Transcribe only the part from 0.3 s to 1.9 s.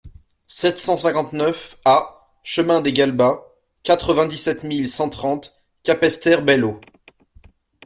sept cent cinquante-neuf